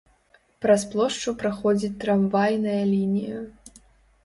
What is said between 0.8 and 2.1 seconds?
плошчу праходзіць